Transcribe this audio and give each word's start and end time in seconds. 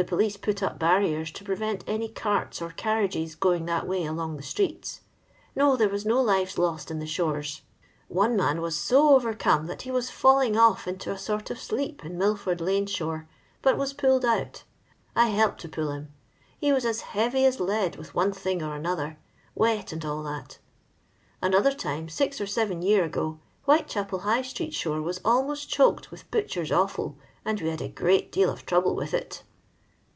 The 0.00 0.04
police 0.04 0.36
put 0.36 0.62
up 0.62 0.78
barriers 0.78 1.32
to 1.32 1.44
prerent 1.44 1.82
any 1.88 2.08
carts 2.08 2.62
or 2.62 2.70
carriages 2.70 3.34
going 3.34 3.66
that 3.66 3.84
way 3.88 4.04
along 4.04 4.36
the 4.36 4.44
sticets. 4.44 5.00
No, 5.56 5.74
there 5.74 5.88
was 5.88 6.06
no 6.06 6.22
lives 6.22 6.56
lost 6.56 6.92
in 6.92 7.00
the 7.00 7.04
shora. 7.04 7.60
One 8.06 8.36
LONDON 8.36 8.62
LABOUR 8.62 8.66
AND 8.68 8.76
TUB 8.76 8.92
LONDON 8.92 9.08
POOR. 9.08 9.32
431 9.42 9.66
man 9.66 9.66
was 9.66 9.66
to 9.66 9.66
OTereome 9.66 9.66
that 9.66 9.82
he 9.82 9.90
was 9.90 10.10
fidling 10.10 10.56
off 10.56 10.86
into 10.86 11.12
a 11.12 11.18
tort 11.18 11.50
of 11.50 11.56
ileep 11.58 12.04
in 12.04 12.16
liilford 12.16 12.58
hme 12.60 12.84
ihort^ 12.84 13.26
but 13.60 13.76
was 13.76 13.90
Soiled 14.00 14.24
out. 14.24 14.62
I 15.16 15.26
helped 15.30 15.60
to 15.62 15.68
pull 15.68 15.90
him. 15.90 16.12
He 16.56 16.70
was 16.72 16.84
as 16.84 17.02
eary 17.02 17.44
as 17.44 17.58
lead 17.58 17.96
with 17.96 18.14
one 18.14 18.32
thing 18.32 18.62
or 18.62 18.80
other— 18.86 19.18
wet» 19.56 19.90
and 19.92 20.04
all 20.04 20.22
that 20.22 20.58
Another 21.42 21.72
time, 21.72 22.08
six 22.08 22.40
or 22.40 22.46
seven 22.46 22.82
year 22.82 23.02
ago, 23.02 23.40
Whiiechapel 23.66 24.20
High 24.20 24.42
street 24.42 24.74
tikon 24.74 25.02
was 25.02 25.20
almost 25.24 25.68
choked 25.68 26.12
with 26.12 26.30
butchers' 26.30 26.70
o&l, 26.70 27.16
and 27.44 27.60
we 27.60 27.68
had 27.68 27.82
a 27.82 27.88
great 27.88 28.30
deal 28.30 28.50
of 28.50 28.64
trouble 28.64 28.94
with 28.94 29.12
it." 29.12 29.42